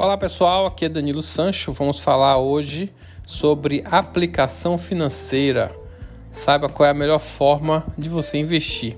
[0.00, 1.72] Olá pessoal, aqui é Danilo Sancho.
[1.72, 2.94] Vamos falar hoje
[3.26, 5.74] sobre aplicação financeira.
[6.30, 8.96] Saiba qual é a melhor forma de você investir.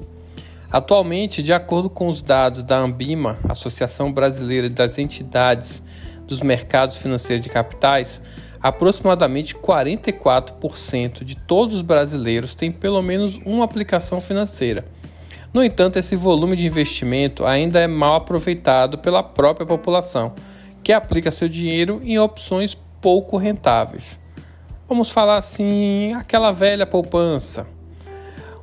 [0.70, 5.82] Atualmente, de acordo com os dados da Ambima, Associação Brasileira das Entidades
[6.26, 8.20] dos Mercados Financeiros de Capitais,
[8.62, 14.84] aproximadamente 44% de todos os brasileiros têm pelo menos uma aplicação financeira.
[15.50, 20.34] No entanto, esse volume de investimento ainda é mal aproveitado pela própria população
[20.82, 24.20] que aplica seu dinheiro em opções pouco rentáveis.
[24.88, 27.66] Vamos falar assim, aquela velha poupança.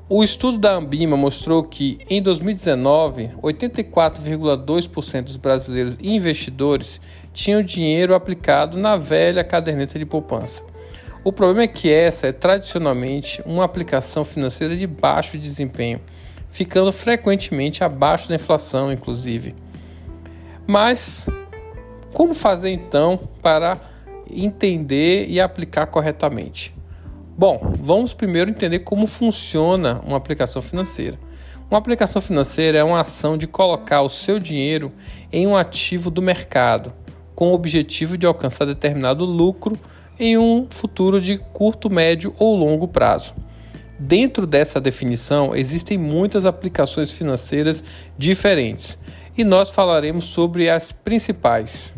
[0.09, 7.01] O estudo da Ambima mostrou que em 2019, 84,2% dos brasileiros investidores
[7.33, 10.63] tinham dinheiro aplicado na velha caderneta de poupança.
[11.25, 15.99] O problema é que essa é tradicionalmente uma aplicação financeira de baixo desempenho,
[16.49, 19.53] ficando frequentemente abaixo da inflação, inclusive.
[20.65, 21.27] Mas
[22.13, 23.79] como fazer então para
[24.29, 26.73] entender e aplicar corretamente?
[27.37, 31.19] Bom, vamos primeiro entender como funciona uma aplicação financeira.
[31.69, 34.91] Uma aplicação financeira é uma ação de colocar o seu dinheiro
[35.31, 36.93] em um ativo do mercado,
[37.35, 39.77] com o objetivo de alcançar determinado lucro
[40.19, 43.35] em um futuro de curto, médio ou longo prazo.
[43.99, 47.83] Dentro dessa definição, existem muitas aplicações financeiras
[48.17, 48.97] diferentes
[49.37, 51.93] e nós falaremos sobre as principais.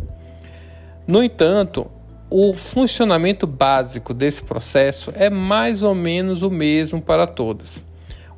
[1.08, 1.90] No entanto,
[2.30, 7.82] o funcionamento básico desse processo é mais ou menos o mesmo para todas.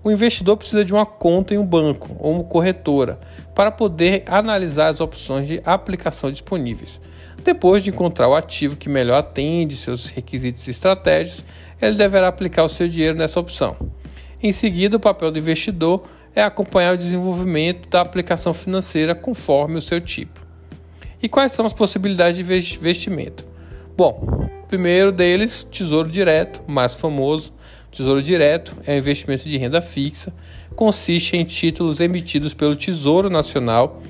[0.04, 3.20] O investidor precisa de uma conta em um banco ou uma corretora
[3.54, 7.02] para poder analisar as opções de aplicação disponíveis.
[7.44, 11.44] Depois de encontrar o ativo que melhor atende seus requisitos e estratégias,
[11.82, 13.76] ele deverá aplicar o seu dinheiro nessa opção.
[14.42, 16.04] Em seguida, o papel do investidor
[16.36, 20.40] é acompanhar o desenvolvimento da aplicação financeira conforme o seu tipo.
[21.22, 23.46] E quais são as possibilidades de investimento?
[23.96, 27.54] Bom, primeiro deles, Tesouro Direto, mais famoso.
[27.92, 30.34] Tesouro Direto é um investimento de renda fixa,
[30.76, 34.02] consiste em títulos emitidos pelo Tesouro Nacional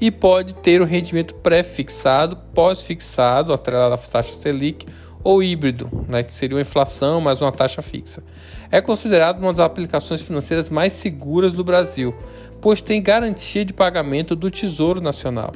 [0.00, 4.86] e pode ter o rendimento pré-fixado, pós-fixado, atrelado à taxa Selic,
[5.22, 8.22] ou híbrido, né, que seria uma inflação mais uma taxa fixa.
[8.70, 12.14] É considerado uma das aplicações financeiras mais seguras do Brasil,
[12.60, 15.52] pois tem garantia de pagamento do Tesouro Nacional.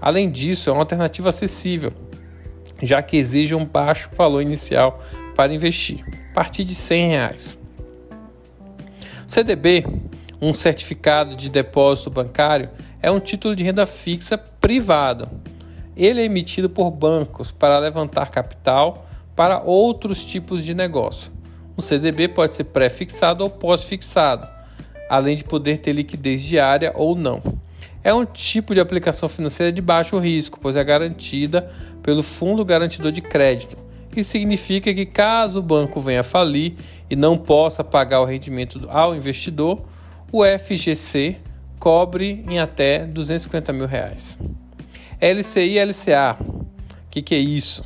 [0.00, 1.92] Além disso, é uma alternativa acessível,
[2.82, 5.00] já que exige um baixo valor inicial
[5.34, 7.58] para investir, a partir de 100 reais.
[9.26, 9.86] CDB,
[10.40, 12.68] um certificado de depósito bancário,
[13.00, 15.28] é um título de renda fixa privado.
[15.96, 21.32] Ele é emitido por bancos para levantar capital para outros tipos de negócio.
[21.76, 24.46] Um CDB pode ser pré-fixado ou pós-fixado,
[25.08, 27.42] além de poder ter liquidez diária ou não
[28.04, 31.70] é um tipo de aplicação financeira de baixo risco, pois é garantida
[32.02, 33.76] pelo Fundo Garantidor de Crédito.
[34.14, 36.74] Isso significa que, caso o banco venha a falir
[37.08, 39.82] e não possa pagar o rendimento ao investidor,
[40.30, 41.36] o FGC
[41.78, 44.36] cobre em até 250 mil reais.
[45.22, 46.66] LCI e LCA, o
[47.08, 47.84] que, que é isso?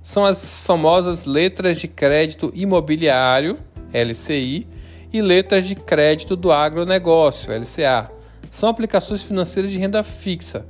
[0.00, 3.58] São as famosas letras de crédito imobiliário,
[3.92, 4.68] LCI,
[5.12, 8.14] e letras de crédito do agronegócio, LCA
[8.56, 10.64] são aplicações financeiras de renda fixa,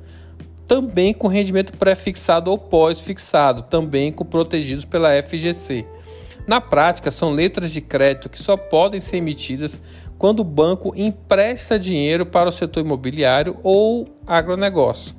[0.66, 5.86] também com rendimento pré-fixado ou pós-fixado, também com protegidos pela FGC.
[6.46, 9.80] Na prática, são letras de crédito que só podem ser emitidas
[10.18, 15.14] quando o banco empresta dinheiro para o setor imobiliário ou agronegócio.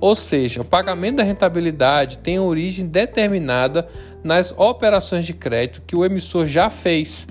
[0.00, 3.88] Ou seja, o pagamento da rentabilidade tem origem determinada
[4.22, 7.26] nas operações de crédito que o emissor já fez,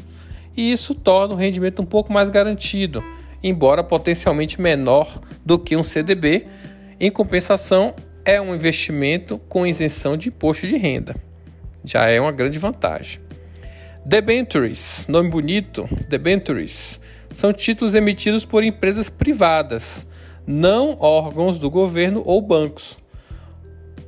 [0.55, 3.03] e isso torna o rendimento um pouco mais garantido,
[3.43, 6.47] embora potencialmente menor do que um CDB.
[6.99, 7.93] Em compensação,
[8.25, 11.15] é um investimento com isenção de imposto de renda.
[11.85, 13.21] Já é uma grande vantagem.
[14.03, 16.99] Debentures, nome bonito, debentures,
[17.33, 20.06] são títulos emitidos por empresas privadas,
[20.47, 22.97] não órgãos do governo ou bancos.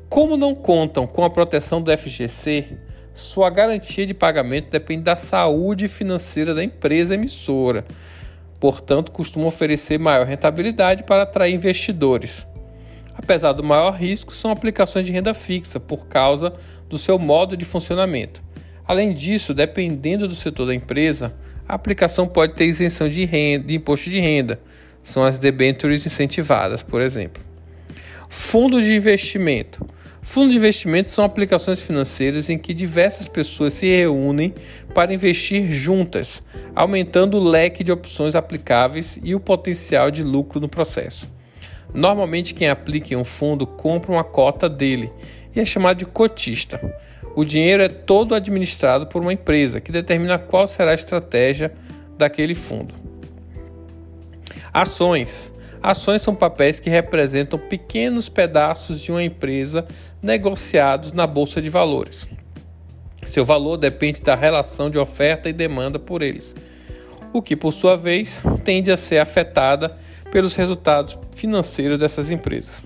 [0.07, 2.79] Como não contam com a proteção do FGC,
[3.13, 7.85] sua garantia de pagamento depende da saúde financeira da empresa emissora,
[8.57, 12.47] portanto, costumam oferecer maior rentabilidade para atrair investidores.
[13.13, 16.53] Apesar do maior risco, são aplicações de renda fixa por causa
[16.87, 18.41] do seu modo de funcionamento.
[18.87, 21.35] Além disso, dependendo do setor da empresa,
[21.67, 24.59] a aplicação pode ter isenção de, renda, de imposto de renda,
[25.03, 27.43] são as debentures incentivadas, por exemplo.
[28.29, 29.85] Fundos de investimento.
[30.21, 34.53] Fundos de investimento são aplicações financeiras em que diversas pessoas se reúnem
[34.93, 36.43] para investir juntas,
[36.75, 41.27] aumentando o leque de opções aplicáveis e o potencial de lucro no processo.
[41.93, 45.09] Normalmente, quem aplica em um fundo compra uma cota dele
[45.55, 46.79] e é chamado de cotista.
[47.35, 51.73] O dinheiro é todo administrado por uma empresa que determina qual será a estratégia
[52.17, 53.08] daquele fundo.
[54.73, 55.51] Ações.
[55.81, 59.87] Ações são papéis que representam pequenos pedaços de uma empresa
[60.21, 62.27] negociados na bolsa de valores.
[63.25, 66.55] Seu valor depende da relação de oferta e demanda por eles,
[67.31, 69.97] o que, por sua vez, tende a ser afetada
[70.31, 72.83] pelos resultados financeiros dessas empresas.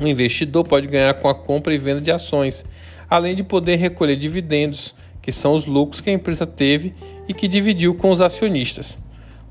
[0.00, 2.64] O investidor pode ganhar com a compra e venda de ações,
[3.08, 6.94] além de poder recolher dividendos, que são os lucros que a empresa teve
[7.26, 8.98] e que dividiu com os acionistas.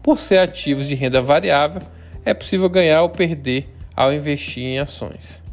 [0.08, 1.82] Por ser ativos de renda variável,
[2.24, 5.44] é possível ganhar ou perder ao investir em ações.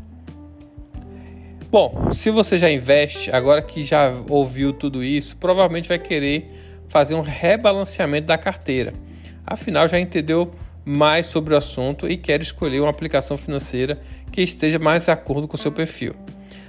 [1.72, 6.48] Bom, se você já investe, agora que já ouviu tudo isso, provavelmente vai querer
[6.86, 8.92] fazer um rebalanceamento da carteira.
[9.44, 10.52] Afinal, já entendeu
[10.84, 15.48] mais sobre o assunto e quer escolher uma aplicação financeira que esteja mais de acordo
[15.48, 16.14] com seu perfil.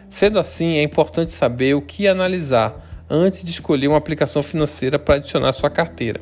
[0.09, 5.17] Sendo assim, é importante saber o que analisar antes de escolher uma aplicação financeira para
[5.17, 6.19] adicionar à sua carteira.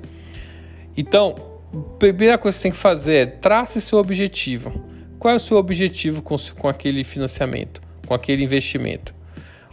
[0.98, 1.53] Então,
[1.98, 4.72] primeira coisa que você tem que fazer é trace seu objetivo.
[5.18, 9.16] Qual é o seu objetivo com, com aquele financiamento, com aquele investimento?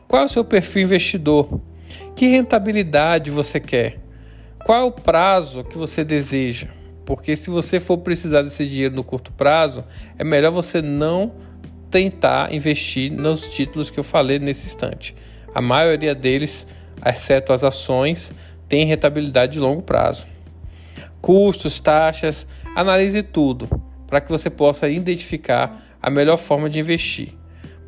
[0.07, 1.61] Qual é o seu perfil investidor?
[2.15, 3.99] Que rentabilidade você quer?
[4.65, 6.69] Qual é o prazo que você deseja?
[7.05, 9.85] Porque se você for precisar desse dinheiro no curto prazo,
[10.19, 11.35] é melhor você não
[11.91, 15.15] tentar investir nos títulos que eu falei nesse instante.
[15.53, 16.67] A maioria deles,
[17.05, 18.33] exceto as ações,
[18.69, 20.29] tem rentabilidade de longo prazo.
[21.21, 23.69] Custos, taxas, analise tudo
[24.07, 27.35] para que você possa identificar a melhor forma de investir.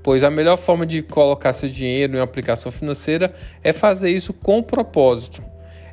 [0.02, 4.32] Pois a melhor forma de colocar seu dinheiro em uma aplicação financeira é fazer isso
[4.32, 5.42] com propósito.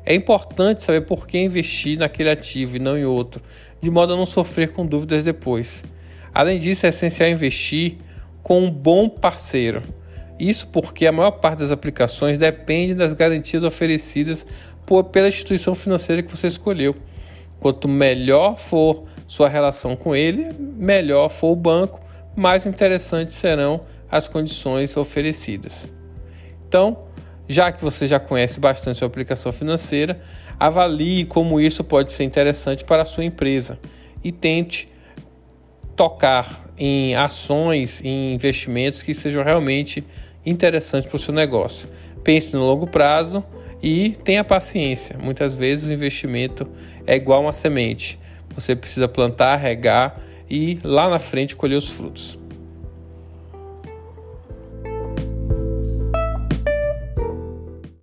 [0.04, 3.42] É importante saber por que investir naquele ativo e não em outro,
[3.80, 5.84] de modo a não sofrer com dúvidas depois.
[6.32, 7.98] Além disso, é essencial investir
[8.42, 9.82] com um bom parceiro.
[10.38, 14.46] Isso porque a maior parte das aplicações depende das garantias oferecidas
[14.86, 16.96] por, pela instituição financeira que você escolheu.
[17.60, 22.00] Quanto melhor for sua relação com ele, melhor for o banco,
[22.34, 25.88] mais interessantes serão as condições oferecidas.
[26.66, 27.04] Então,
[27.46, 30.20] já que você já conhece bastante sua aplicação financeira,
[30.58, 33.78] avalie como isso pode ser interessante para a sua empresa
[34.24, 34.88] e tente
[35.94, 40.04] tocar em ações, em investimentos que sejam realmente
[40.46, 41.88] interessantes para o seu negócio.
[42.24, 43.44] Pense no longo prazo
[43.82, 45.16] e tenha paciência.
[45.18, 46.68] Muitas vezes o investimento
[47.06, 48.18] é igual uma semente.
[48.54, 52.39] Você precisa plantar, regar e lá na frente colher os frutos.